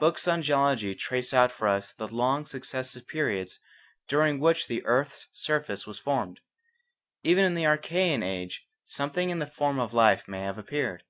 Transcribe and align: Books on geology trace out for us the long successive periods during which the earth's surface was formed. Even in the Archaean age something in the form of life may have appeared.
Books 0.00 0.26
on 0.26 0.42
geology 0.42 0.96
trace 0.96 1.32
out 1.32 1.52
for 1.52 1.68
us 1.68 1.92
the 1.92 2.08
long 2.08 2.44
successive 2.44 3.06
periods 3.06 3.60
during 4.08 4.40
which 4.40 4.66
the 4.66 4.84
earth's 4.84 5.28
surface 5.32 5.86
was 5.86 5.96
formed. 6.00 6.40
Even 7.22 7.44
in 7.44 7.54
the 7.54 7.66
Archaean 7.66 8.24
age 8.24 8.66
something 8.84 9.30
in 9.30 9.38
the 9.38 9.46
form 9.46 9.78
of 9.78 9.94
life 9.94 10.26
may 10.26 10.40
have 10.40 10.58
appeared. 10.58 11.04